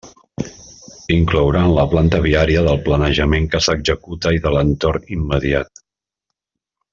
Inclouran 1.15 1.73
la 1.75 1.83
planta 1.91 2.21
viària 2.23 2.63
del 2.69 2.79
planejament 2.87 3.45
que 3.53 3.61
s'executa 3.67 4.33
i 4.39 4.43
de 4.47 4.55
l'entorn 4.57 5.07
immediat. 5.19 5.85